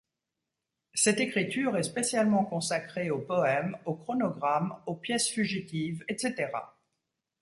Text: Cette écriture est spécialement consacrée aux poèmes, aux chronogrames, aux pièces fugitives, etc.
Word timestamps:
Cette 0.95 1.19
écriture 1.19 1.77
est 1.77 1.83
spécialement 1.83 2.43
consacrée 2.45 3.11
aux 3.11 3.19
poèmes, 3.21 3.77
aux 3.85 3.93
chronogrames, 3.93 4.75
aux 4.87 4.95
pièces 4.95 5.29
fugitives, 5.29 6.03
etc. 6.07 6.47